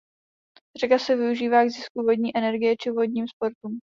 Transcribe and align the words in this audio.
Řeka 0.79 0.99
se 0.99 1.15
využívá 1.15 1.63
k 1.63 1.69
zisku 1.69 2.03
vodní 2.05 2.37
energie 2.37 2.77
či 2.77 2.91
vodním 2.91 3.27
sportům. 3.27 3.79